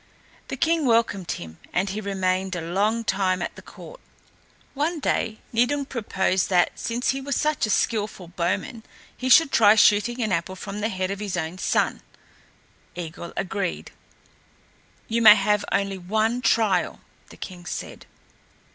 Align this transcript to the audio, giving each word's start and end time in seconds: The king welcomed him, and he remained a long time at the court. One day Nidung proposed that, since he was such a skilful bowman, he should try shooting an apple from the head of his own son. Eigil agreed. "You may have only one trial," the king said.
The 0.47 0.57
king 0.57 0.87
welcomed 0.87 1.33
him, 1.33 1.59
and 1.71 1.89
he 1.91 2.01
remained 2.01 2.55
a 2.55 2.59
long 2.61 3.03
time 3.03 3.39
at 3.39 3.55
the 3.55 3.61
court. 3.61 4.01
One 4.73 4.99
day 4.99 5.37
Nidung 5.53 5.85
proposed 5.85 6.49
that, 6.49 6.71
since 6.79 7.09
he 7.09 7.21
was 7.21 7.35
such 7.35 7.67
a 7.67 7.69
skilful 7.69 8.29
bowman, 8.29 8.81
he 9.15 9.29
should 9.29 9.51
try 9.51 9.75
shooting 9.75 10.19
an 10.23 10.31
apple 10.31 10.55
from 10.55 10.81
the 10.81 10.89
head 10.89 11.11
of 11.11 11.19
his 11.19 11.37
own 11.37 11.59
son. 11.59 12.01
Eigil 12.95 13.31
agreed. 13.37 13.91
"You 15.07 15.21
may 15.21 15.35
have 15.35 15.63
only 15.71 15.99
one 15.99 16.41
trial," 16.41 17.01
the 17.29 17.37
king 17.37 17.67
said. 17.67 18.07